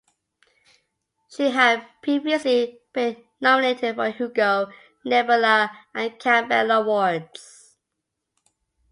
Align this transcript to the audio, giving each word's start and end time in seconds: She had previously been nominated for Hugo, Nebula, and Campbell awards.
She 1.29 1.51
had 1.51 1.85
previously 2.01 2.79
been 2.91 3.23
nominated 3.39 3.95
for 3.97 4.09
Hugo, 4.09 4.71
Nebula, 5.05 5.69
and 5.93 6.19
Campbell 6.19 6.71
awards. 6.71 7.77